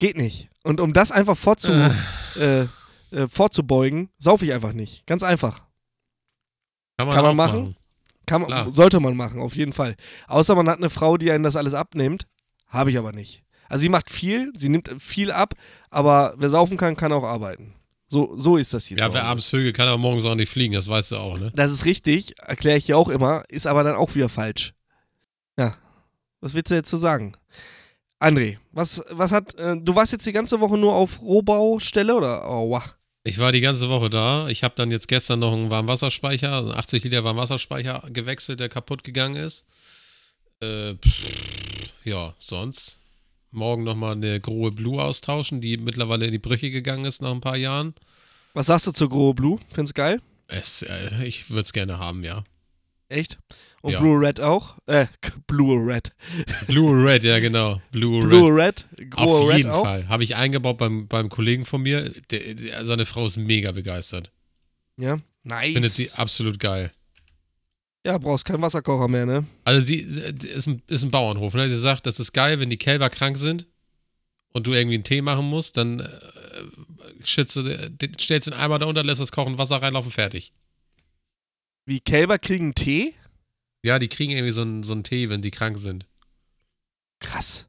[0.00, 0.50] Geht nicht.
[0.64, 2.66] Und um das einfach vorzu, äh,
[3.14, 5.06] äh, vorzubeugen, saufe ich einfach nicht.
[5.06, 5.62] Ganz einfach.
[6.96, 7.76] Kann Kann man auch machen?
[8.26, 8.72] Kann man, Klar.
[8.72, 9.96] sollte man machen, auf jeden Fall.
[10.28, 12.26] Außer man hat eine Frau, die einen das alles abnimmt.
[12.68, 13.42] Habe ich aber nicht.
[13.68, 15.54] Also sie macht viel, sie nimmt viel ab,
[15.90, 17.74] aber wer saufen kann, kann auch arbeiten.
[18.06, 19.00] So, so ist das jetzt.
[19.00, 21.50] Ja, wer abends vögelt, kann aber morgens auch nicht fliegen, das weißt du auch, ne?
[21.54, 24.74] Das ist richtig, erkläre ich ja auch immer, ist aber dann auch wieder falsch.
[25.58, 25.74] Ja,
[26.40, 27.32] was willst du jetzt so sagen?
[28.20, 32.48] André, was, was hat, äh, du warst jetzt die ganze Woche nur auf Rohbaustelle oder?
[32.48, 32.93] Oh, wow.
[33.26, 34.48] Ich war die ganze Woche da.
[34.48, 39.02] Ich habe dann jetzt gestern noch einen Warmwasserspeicher, einen 80 Liter Warmwasserspeicher gewechselt, der kaputt
[39.02, 39.66] gegangen ist.
[40.60, 43.00] Äh, pff, ja, sonst.
[43.50, 47.40] Morgen nochmal eine große Blue austauschen, die mittlerweile in die Brüche gegangen ist nach ein
[47.40, 47.94] paar Jahren.
[48.52, 49.58] Was sagst du zur Grohe Blue?
[49.72, 50.20] Findest geil?
[50.46, 52.44] Es, äh, ich würde es gerne haben, ja.
[53.14, 53.38] Echt?
[53.82, 54.00] Und Ja.
[54.00, 54.76] Blue Red auch?
[54.86, 55.06] Äh,
[55.46, 56.12] Blue Red.
[56.66, 57.80] Blue Red, ja genau.
[57.92, 58.86] Blue, Blue Red.
[58.98, 59.82] Red, Auf Red jeden auch?
[59.84, 60.08] Fall.
[60.08, 62.10] Habe ich eingebaut beim, beim Kollegen von mir.
[62.30, 64.30] Der, der, seine Frau ist mega begeistert.
[64.96, 65.72] Ja, nice.
[65.74, 66.90] Findet sie absolut geil.
[68.06, 69.44] ja, brauchst keinen Wasserkocher mehr, ne?
[69.64, 71.68] Also sie äh, ist ein, ist ein Bauernhof, ne?
[71.68, 73.66] Sie sagt, das ist geil, wenn die Kälber krank sind
[74.52, 76.08] und du irgendwie einen Tee machen musst, dann äh,
[77.22, 80.52] schütze, den- stellst den Eimer da unter, lässt das kochen Wasser reinlaufen, fertig.
[81.86, 83.14] Wie Kälber kriegen Tee?
[83.84, 86.06] Ja, die kriegen irgendwie so einen, so einen Tee, wenn die krank sind.
[87.20, 87.66] Krass.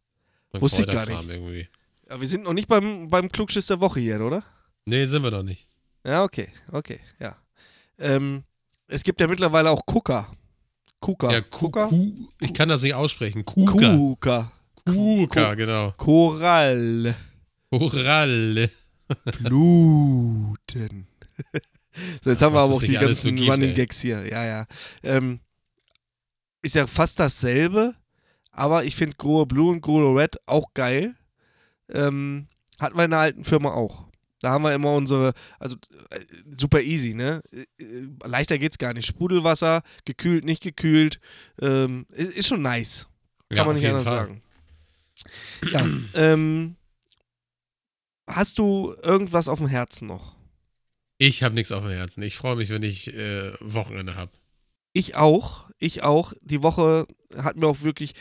[0.54, 1.68] Ein Wusste ich gar Kräuterkram Irgendwie.
[2.10, 4.44] Ja, wir sind noch nicht beim, beim Klugschiss der Woche hier, oder?
[4.86, 5.68] Nee, sind wir doch nicht.
[6.06, 7.36] Ja, okay, okay, ja.
[7.98, 8.44] Ähm,
[8.88, 10.32] es gibt ja mittlerweile auch Kuka.
[11.00, 11.32] Kuka.
[11.32, 11.88] Ja, Ku- Kuka?
[11.88, 13.44] Ku- ich kann das nicht aussprechen.
[13.44, 13.96] Kuka.
[13.96, 14.52] Kuka.
[14.86, 15.92] Kuka, genau.
[15.98, 17.16] Korall.
[17.72, 18.70] Koralle.
[19.42, 21.08] Bluten.
[22.24, 23.74] So, jetzt haben wir aber auch die so ganzen gibt, Running.
[23.76, 24.26] Gags hier.
[24.28, 24.66] Ja, ja.
[25.04, 25.40] Ähm,
[26.62, 27.94] ist ja fast dasselbe,
[28.52, 31.16] aber ich finde Grohe Blue und Grohe Red auch geil.
[31.90, 32.48] Ähm,
[32.80, 34.06] hatten wir in der alten Firma auch.
[34.42, 35.76] Da haben wir immer unsere, also
[36.12, 36.20] äh,
[36.58, 37.42] super easy, ne?
[37.52, 37.66] Äh,
[38.26, 39.06] Leichter geht's gar nicht.
[39.06, 41.20] Sprudelwasser, gekühlt, nicht gekühlt.
[41.62, 43.08] Ähm, ist, ist schon nice.
[43.50, 44.18] Kann Ja, man nicht anders Fall.
[44.18, 44.42] sagen.
[45.72, 46.76] Ja, ähm,
[48.28, 50.35] hast du irgendwas auf dem Herzen noch?
[51.18, 52.22] Ich habe nichts auf dem Herzen.
[52.24, 54.32] Ich freue mich, wenn ich äh, Wochenende habe.
[54.94, 56.34] Ich auch, ich auch.
[56.42, 57.06] Die Woche
[57.38, 58.14] hat mir auch wirklich,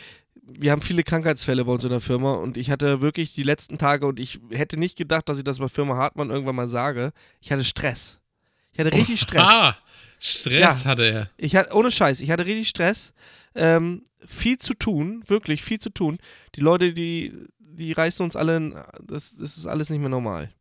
[0.43, 3.79] wir haben viele Krankheitsfälle bei uns in der Firma und ich hatte wirklich die letzten
[3.79, 7.13] Tage und ich hätte nicht gedacht, dass ich das bei Firma Hartmann irgendwann mal sage.
[7.41, 8.21] Ich hatte Stress.
[8.73, 9.43] Ich hatte richtig Stress.
[9.45, 9.77] Ah,
[10.19, 10.85] Stress Ja.
[10.85, 11.31] hatte er.
[11.37, 13.13] Ich hatte, ohne Scheiß, ich hatte richtig Stress.
[13.55, 16.19] Ähm, viel zu tun, wirklich viel zu tun.
[16.57, 20.53] Die Leute, die, die reißen uns alle, das, das ist alles nicht mehr normal.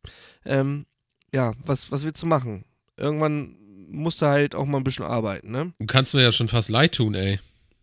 [0.44, 0.86] Ähm,
[1.34, 2.64] ja, was, was willst du machen?
[2.96, 3.56] Irgendwann
[3.88, 5.74] musst du halt auch mal ein bisschen arbeiten, ne?
[5.80, 7.40] Du kannst mir ja schon fast leid tun, ey.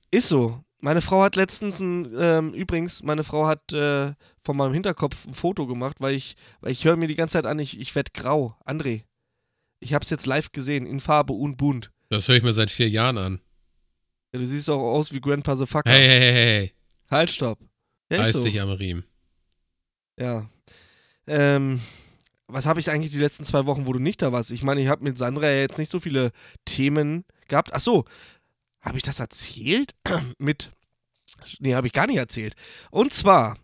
[0.10, 0.64] Ist so.
[0.80, 5.34] Meine Frau hat letztens ein, ähm, übrigens, meine Frau hat äh, von meinem Hinterkopf ein
[5.34, 8.12] Foto gemacht, weil ich, weil ich höre mir die ganze Zeit an, ich, ich werde
[8.14, 8.56] grau.
[8.66, 9.04] André,
[9.82, 11.92] ich hab's jetzt live gesehen, in Farbe und bunt.
[12.10, 13.42] Das höre ich mir seit vier Jahren an.
[14.34, 15.92] Ja, du siehst auch aus wie Grandpa the Fucker.
[15.92, 16.74] Hey, hey, hey, hey.
[17.12, 17.60] Halt, stopp.
[18.10, 18.44] Ja, ist Reiß so.
[18.46, 19.04] dich am Riemen.
[20.18, 20.50] Ja.
[21.28, 21.82] Ähm,
[22.54, 24.52] was habe ich eigentlich die letzten zwei Wochen, wo du nicht da warst?
[24.52, 26.32] Ich meine, ich habe mit Sandra ja jetzt nicht so viele
[26.66, 27.72] Themen gehabt.
[27.74, 28.06] Ach so,
[28.82, 29.96] habe ich das erzählt?
[30.38, 30.72] mit.
[31.60, 32.56] Nee, habe ich gar nicht erzählt.
[32.92, 33.58] Und zwar,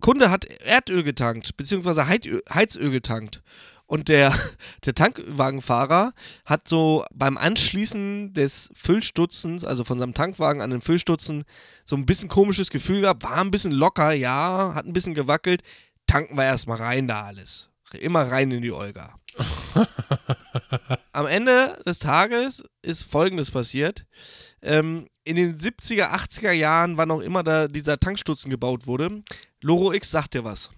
[0.00, 3.42] Kunde hat Erdöl getankt, beziehungsweise Heizöl, getankt.
[3.86, 4.36] Und der,
[4.84, 6.12] der Tankwagenfahrer
[6.44, 11.44] hat so beim Anschließen des Füllstutzens, also von seinem Tankwagen an den Füllstutzen,
[11.84, 15.62] so ein bisschen komisches Gefühl gehabt, war ein bisschen locker, ja, hat ein bisschen gewackelt.
[16.06, 17.68] Tanken wir erstmal rein da alles.
[17.94, 19.14] Immer rein in die Olga.
[21.12, 24.06] Am Ende des Tages ist Folgendes passiert.
[24.62, 29.22] Ähm, in den 70er, 80er Jahren, wann auch immer da dieser Tankstutzen gebaut wurde,
[29.60, 30.70] Loro X sagt dir was.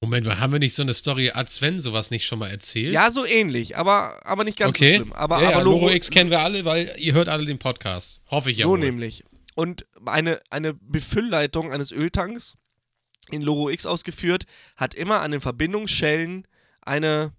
[0.00, 2.92] Moment mal, haben wir nicht so eine Story, als Sven sowas nicht schon mal erzählt?
[2.92, 4.90] Ja, so ähnlich, aber, aber nicht ganz okay.
[4.90, 5.12] so schlimm.
[5.12, 7.58] Aber, ja, aber ja, Loro, Loro X kennen wir alle, weil ihr hört alle den
[7.58, 8.22] Podcast.
[8.30, 8.62] Hoffe ich ja.
[8.64, 8.78] So wohl.
[8.78, 9.24] nämlich.
[9.56, 12.56] Und eine, eine Befüllleitung eines Öltanks
[13.30, 14.44] in Loro X ausgeführt,
[14.76, 16.46] hat immer an den Verbindungsschellen
[16.82, 17.32] eine,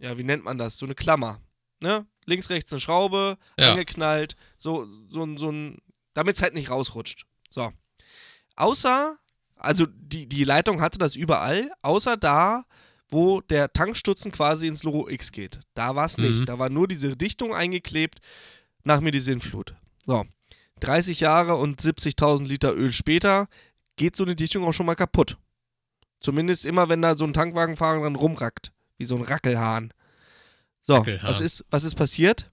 [0.00, 0.78] ja, wie nennt man das?
[0.78, 1.40] So eine Klammer.
[1.80, 2.06] Ne?
[2.26, 3.72] links, rechts eine Schraube, Ja.
[3.72, 5.78] angeknallt, so, so, ein- so ein,
[6.14, 7.24] damit es halt nicht rausrutscht.
[7.50, 7.72] So.
[8.54, 9.18] Außer,
[9.56, 12.64] also die, die Leitung hatte das überall, außer da,
[13.08, 15.60] wo der Tankstutzen quasi ins Logo X geht.
[15.74, 16.40] Da war es nicht.
[16.40, 16.44] Mhm.
[16.46, 18.20] Da war nur diese Dichtung eingeklebt,
[18.84, 19.74] nach mir die Sinnflut.
[20.06, 20.24] So.
[20.80, 23.48] 30 Jahre und 70.000 Liter Öl später
[23.96, 25.38] geht so eine Dichtung auch schon mal kaputt.
[26.20, 28.72] Zumindest immer, wenn da so ein Tankwagenfahrer dran rumrackt.
[28.96, 29.92] Wie so ein Rackelhahn.
[30.80, 31.30] So, Rackelhahn.
[31.30, 32.50] was ist, was ist passiert?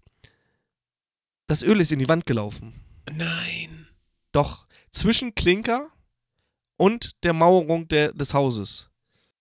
[1.47, 2.73] Das Öl ist in die Wand gelaufen.
[3.12, 3.88] Nein.
[4.32, 5.89] Doch zwischen Klinker
[6.78, 8.89] und der Mauerung der, des Hauses.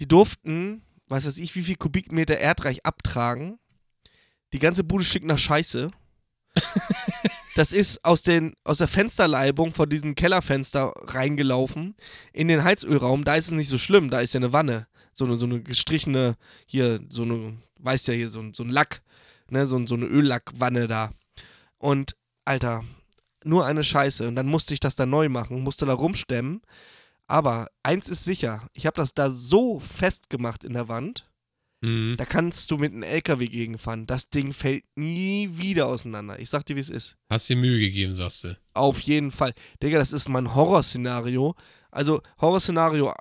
[0.01, 3.59] Die durften, weiß weiß ich, wie viel Kubikmeter Erdreich abtragen.
[4.53, 5.91] Die ganze Bude schickt nach Scheiße.
[7.59, 11.97] Das ist aus, den, aus der Fensterleibung von diesem Kellerfenster reingelaufen
[12.33, 13.25] in den Heizölraum.
[13.25, 14.87] Da ist es nicht so schlimm, da ist ja eine Wanne.
[15.13, 18.71] So eine, so eine gestrichene, hier, so eine, weißt ja hier, so, ein- so ein
[18.71, 19.03] Lack,
[19.51, 21.11] ne, so, so eine Öllackwanne da.
[21.79, 22.85] Und, Alter,
[23.43, 24.29] nur eine Scheiße.
[24.29, 26.63] Und dann musste ich das da neu machen, musste da rumstemmen.
[27.27, 31.28] Aber eins ist sicher, ich habe das da so festgemacht in der Wand,
[31.81, 32.17] Mhm.
[32.19, 34.07] da kannst du mit einem LKW gegenfahren.
[34.07, 36.39] Das Ding fällt nie wieder auseinander.
[36.41, 37.17] Ich sag dir, wie es ist.
[37.31, 38.59] Hast dir Mühe gegeben, sagst du.
[38.75, 39.53] Auf jeden Fall.
[39.83, 41.55] Digga, das ist mein Horrorszenario.
[41.91, 43.13] Also, Horrorszenario.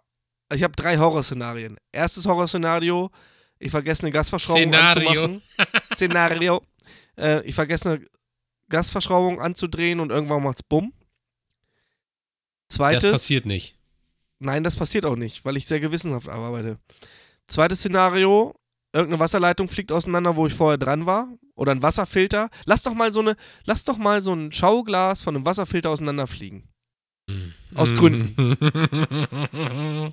[0.54, 1.78] Ich habe drei Horrorszenarien.
[1.92, 3.12] Erstes Horrorszenario,
[3.60, 5.10] ich vergesse eine Gasverschraubung Szenario.
[5.24, 5.42] anzumachen.
[5.94, 6.62] Szenario.
[7.20, 8.06] Äh, ich vergesse eine
[8.70, 10.94] Gasverschraubung anzudrehen und irgendwann macht's bumm.
[12.70, 13.02] Zweites.
[13.02, 13.76] Das passiert nicht.
[14.38, 16.78] Nein, das passiert auch nicht, weil ich sehr gewissenhaft arbeite.
[17.48, 18.54] Zweites Szenario,
[18.94, 21.28] irgendeine Wasserleitung fliegt auseinander, wo ich vorher dran war.
[21.56, 22.50] Oder ein Wasserfilter.
[22.66, 26.68] Lass doch mal so eine, lass doch mal so ein Schauglas von einem Wasserfilter auseinanderfliegen.
[27.74, 28.38] Aus Gründen.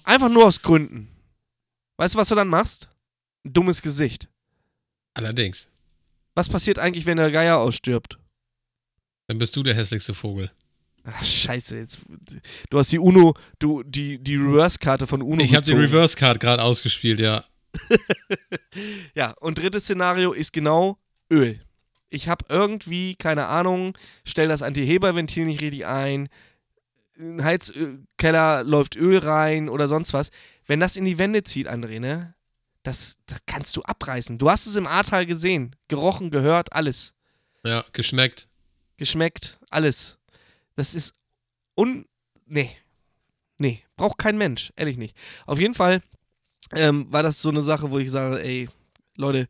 [0.04, 1.08] Einfach nur aus Gründen.
[1.96, 2.88] Weißt du, was du dann machst?
[3.44, 4.28] Ein dummes Gesicht.
[5.14, 5.70] Allerdings.
[6.34, 8.18] Was passiert eigentlich, wenn der Geier ausstirbt?
[9.28, 10.50] Dann bist du der hässlichste Vogel.
[11.04, 12.00] Ach, scheiße, jetzt.
[12.70, 15.80] Du hast die UNO, du, die, die Reverse-Karte von UNO Ich habe die gezogen.
[15.80, 17.44] Reverse Card gerade ausgespielt, ja.
[19.14, 20.98] Ja, und drittes Szenario ist genau
[21.30, 21.60] Öl.
[22.08, 26.28] Ich habe irgendwie, keine Ahnung, stell das Antiheberventil nicht richtig ein,
[27.16, 30.30] in den Heizkeller läuft Öl rein oder sonst was.
[30.66, 32.34] Wenn das in die Wände zieht, André, ne?
[32.82, 34.38] Das, das kannst du abreißen.
[34.38, 35.74] Du hast es im Ahrtal gesehen.
[35.88, 37.14] Gerochen, gehört, alles.
[37.64, 38.48] Ja, geschmeckt.
[38.96, 40.18] Geschmeckt, alles.
[40.76, 41.14] Das ist
[41.76, 42.06] un.
[42.46, 42.70] Nee.
[43.58, 45.16] Nee, braucht kein Mensch, ehrlich nicht.
[45.46, 46.02] Auf jeden Fall
[46.72, 48.68] ähm, war das so eine Sache, wo ich sage, ey,
[49.16, 49.46] Leute,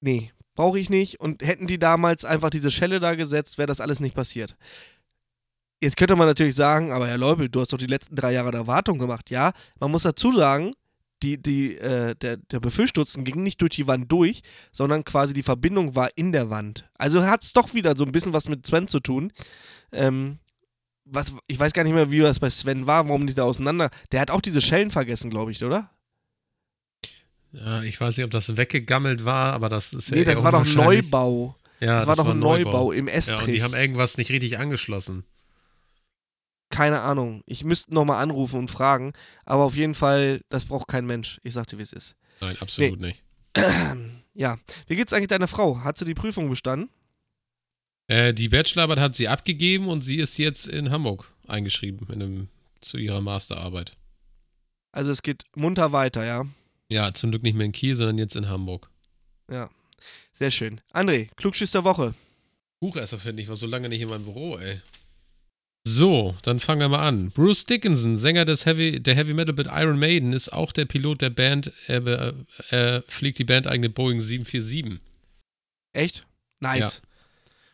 [0.00, 1.20] nee, brauche ich nicht.
[1.20, 4.56] Und hätten die damals einfach diese Schelle da gesetzt, wäre das alles nicht passiert.
[5.80, 8.50] Jetzt könnte man natürlich sagen, aber Herr Leubel, du hast doch die letzten drei Jahre
[8.50, 9.30] der Wartung gemacht.
[9.30, 10.72] Ja, man muss dazu sagen,
[11.22, 15.42] die, die, äh, der, der Befüllstutzen ging nicht durch die Wand durch, sondern quasi die
[15.42, 16.88] Verbindung war in der Wand.
[16.94, 19.32] Also hat es doch wieder so ein bisschen was mit Sven zu tun.
[19.92, 20.38] Ähm,
[21.04, 23.90] was, ich weiß gar nicht mehr, wie das bei Sven war, warum die da auseinander.
[24.12, 25.90] Der hat auch diese Schellen vergessen, glaube ich, oder?
[27.52, 30.52] Ja, ich weiß nicht, ob das weggegammelt war, aber das ist ja nee, das war
[30.52, 30.66] doch.
[30.66, 31.56] Neubau.
[31.80, 33.46] Ja, das, war doch ein Neubau, im Ja, Estrich.
[33.46, 35.24] und die haben irgendwas nicht richtig angeschlossen.
[36.78, 37.42] Keine Ahnung.
[37.44, 39.12] Ich müsste nochmal anrufen und fragen.
[39.44, 41.40] Aber auf jeden Fall, das braucht kein Mensch.
[41.42, 42.14] Ich sagte, wie es ist.
[42.40, 43.22] Nein, absolut nicht.
[44.34, 44.56] Ja.
[44.86, 45.80] Wie geht's eigentlich deiner Frau?
[45.82, 46.88] Hat sie die Prüfung bestanden?
[48.06, 52.48] Äh, die Bachelorarbeit hat sie abgegeben und sie ist jetzt in Hamburg eingeschrieben in einem,
[52.80, 53.94] zu ihrer Masterarbeit.
[54.92, 56.44] Also es geht munter weiter, ja.
[56.88, 58.88] Ja, zum Glück nicht mehr in Kiel, sondern jetzt in Hamburg.
[59.50, 59.68] Ja.
[60.32, 60.80] Sehr schön.
[60.92, 62.14] André, Klugschiss der Woche.
[62.78, 64.80] Buchesser finde ich, war so lange nicht in meinem Büro, ey.
[65.90, 67.30] So, dann fangen wir mal an.
[67.30, 71.22] Bruce Dickinson, Sänger des Heavy, der Heavy Metal Band Iron Maiden, ist auch der Pilot
[71.22, 71.72] der Band.
[71.86, 74.98] Er, be- er fliegt die Band eigene Boeing 747.
[75.94, 76.26] Echt?
[76.60, 77.00] Nice.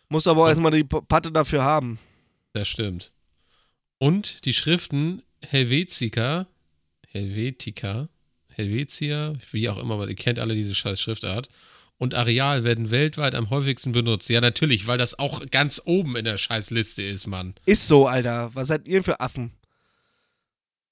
[0.09, 1.99] Muss aber auch erstmal die Patte dafür haben.
[2.53, 3.11] Das stimmt.
[3.99, 6.47] Und die Schriften Helvetica,
[7.09, 8.09] Helvetica,
[8.51, 11.49] Helvetia, wie auch immer, weil ihr kennt alle diese scheiß Schriftart.
[11.99, 14.29] Und Areal werden weltweit am häufigsten benutzt.
[14.29, 17.55] Ja, natürlich, weil das auch ganz oben in der Scheißliste ist, Mann.
[17.67, 18.51] Ist so, Alter.
[18.55, 19.53] Was seid ihr für Affen?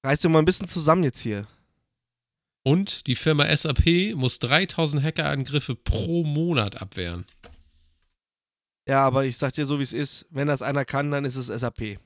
[0.05, 1.47] Reißt ihr mal ein bisschen zusammen jetzt hier.
[2.65, 7.27] Und die Firma SAP muss 3000 Hackerangriffe pro Monat abwehren.
[8.89, 10.27] Ja, aber ich sag dir so, wie es ist.
[10.31, 11.99] Wenn das einer kann, dann ist es SAP.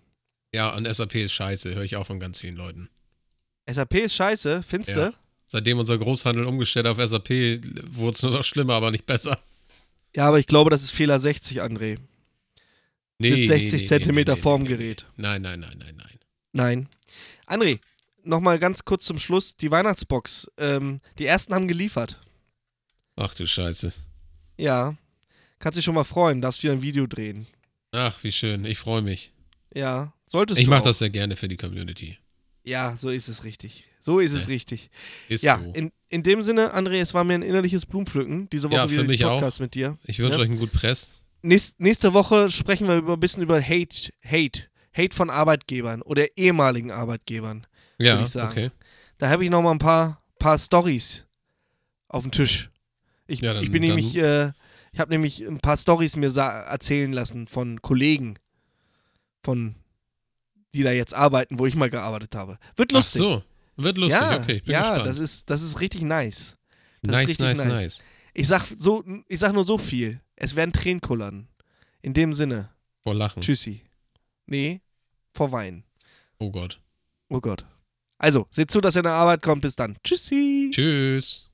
[0.54, 2.88] Ja, und SAP ist scheiße, höre ich auch von ganz vielen Leuten.
[3.68, 5.10] SAP ist scheiße, findest Ja.
[5.10, 5.16] du?
[5.48, 7.30] Seitdem unser Großhandel umgestellt auf SAP,
[7.90, 9.38] wurde es nur noch schlimmer, aber nicht besser.
[10.14, 11.98] Ja, aber ich glaube, das ist Fehler 60, André.
[13.18, 15.06] Mit 60 Zentimeter Formgerät.
[15.16, 16.18] Nein, nein, nein, nein, nein.
[16.52, 16.88] Nein.
[17.46, 17.80] André,
[18.24, 19.56] nochmal ganz kurz zum Schluss.
[19.56, 20.50] Die Weihnachtsbox.
[20.58, 22.20] Ähm, die ersten haben geliefert.
[23.16, 23.92] Ach du Scheiße.
[24.58, 24.96] Ja.
[25.58, 27.46] Kannst dich schon mal freuen, darfst wieder ein Video drehen.
[27.92, 28.64] Ach, wie schön.
[28.66, 29.32] Ich freue mich.
[29.74, 30.84] Ja, solltest Ich du mache auch.
[30.86, 32.18] das sehr gerne für die Community.
[32.66, 33.84] Ja, so ist es richtig.
[34.00, 34.90] So ist es richtig.
[35.28, 35.72] Ist Ja, so.
[35.72, 39.04] in, in dem Sinne, André, es war mir ein innerliches Blumenpflücken, diese Woche Ja, wieder
[39.04, 39.34] mich die auch.
[39.38, 39.98] Podcast mit dir.
[40.04, 40.42] Ich wünsche Ja.
[40.42, 41.20] euch einen guten Press.
[41.42, 44.64] Nächst, nächste Woche sprechen wir über, ein bisschen über Hate, Hate,
[44.96, 47.66] Hate von Arbeitgebern oder ehemaligen Arbeitgebern.
[47.98, 48.50] Ja, Würde ich sagen.
[48.50, 48.70] okay.
[49.18, 51.24] Da habe ich noch mal ein paar, paar Stories
[52.08, 52.70] auf dem Tisch.
[53.28, 54.50] Ich, Ja, dann- ich bin dann- nämlich, äh,
[54.92, 58.38] ich habe nämlich ein paar Stories mir erzählen lassen von Kollegen,
[59.42, 59.74] von
[60.76, 62.58] die da jetzt arbeiten, wo ich mal gearbeitet habe.
[62.76, 63.22] Wird lustig.
[63.22, 63.42] Ach so.
[63.76, 64.56] Wird lustig, ja, okay.
[64.56, 65.06] Ich bin ja, gespannt.
[65.06, 66.56] das ist, das ist richtig nice.
[67.02, 67.68] das ist nice, richtig nice, nice.
[67.68, 68.04] nice.
[68.34, 70.20] Ich sag so, ich sag nur so viel.
[70.36, 71.48] Es werden Tränen kullern.
[72.02, 72.70] In dem Sinne,
[73.02, 73.42] Vor Lachen.
[73.42, 73.82] tschüssi.
[74.46, 74.80] Nee,
[75.34, 75.84] vor Weinen.
[76.38, 76.80] Oh Gott.
[77.28, 77.66] Oh Gott.
[78.18, 79.62] Also, seht zu, dass ihr in der Arbeit kommt.
[79.62, 79.96] Bis dann.
[80.04, 80.70] Tschüssi.
[80.72, 81.45] Tschüss.